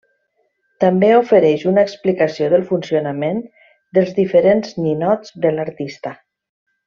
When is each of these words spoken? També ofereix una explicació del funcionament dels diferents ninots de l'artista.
També 0.83 1.09
ofereix 1.17 1.65
una 1.71 1.83
explicació 1.89 2.47
del 2.55 2.65
funcionament 2.71 3.43
dels 3.99 4.15
diferents 4.21 4.75
ninots 4.87 5.37
de 5.45 5.53
l'artista. 5.59 6.15